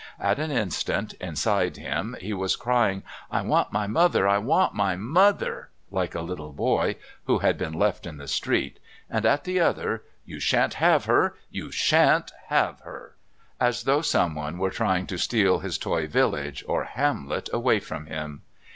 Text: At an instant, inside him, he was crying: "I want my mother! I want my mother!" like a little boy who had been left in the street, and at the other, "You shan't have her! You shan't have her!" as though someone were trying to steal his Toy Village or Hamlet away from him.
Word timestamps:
At 0.19 0.39
an 0.39 0.49
instant, 0.49 1.13
inside 1.21 1.77
him, 1.77 2.17
he 2.19 2.33
was 2.33 2.55
crying: 2.55 3.03
"I 3.29 3.43
want 3.43 3.71
my 3.71 3.85
mother! 3.85 4.27
I 4.27 4.39
want 4.39 4.73
my 4.73 4.95
mother!" 4.95 5.69
like 5.91 6.15
a 6.15 6.21
little 6.23 6.53
boy 6.53 6.95
who 7.25 7.37
had 7.37 7.55
been 7.55 7.73
left 7.73 8.07
in 8.07 8.17
the 8.17 8.27
street, 8.27 8.79
and 9.11 9.27
at 9.27 9.43
the 9.43 9.59
other, 9.59 10.01
"You 10.25 10.39
shan't 10.39 10.73
have 10.73 11.05
her! 11.05 11.35
You 11.51 11.69
shan't 11.71 12.31
have 12.47 12.79
her!" 12.79 13.15
as 13.59 13.83
though 13.83 14.01
someone 14.01 14.57
were 14.57 14.71
trying 14.71 15.05
to 15.05 15.19
steal 15.19 15.59
his 15.59 15.77
Toy 15.77 16.07
Village 16.07 16.65
or 16.67 16.85
Hamlet 16.85 17.47
away 17.53 17.79
from 17.79 18.07
him. 18.07 18.41